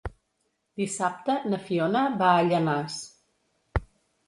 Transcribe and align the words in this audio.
Dissabte 0.81 1.35
na 1.51 1.59
Fiona 1.67 2.03
va 2.23 2.33
a 2.39 2.49
Llanars. 2.49 2.99